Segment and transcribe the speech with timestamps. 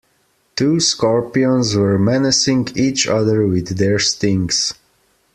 [0.55, 4.73] Two scorpions were menacing each other with their stings.